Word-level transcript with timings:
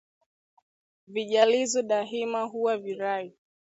Vijalizo 1.07 1.81
daima 1.83 2.43
huwa 2.43 2.77
virai 2.77 3.33